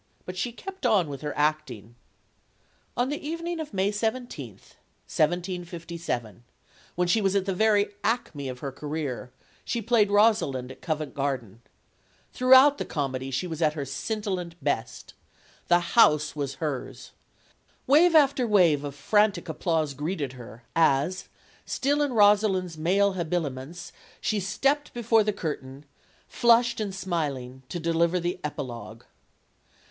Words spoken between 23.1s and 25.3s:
habiliments, she stepped before